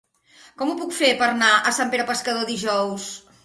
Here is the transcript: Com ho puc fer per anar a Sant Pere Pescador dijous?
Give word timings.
Com 0.61 0.71
ho 0.71 0.75
puc 0.79 0.95
fer 1.01 1.11
per 1.21 1.27
anar 1.29 1.51
a 1.73 1.77
Sant 1.79 1.95
Pere 1.95 2.09
Pescador 2.11 2.51
dijous? 2.53 3.11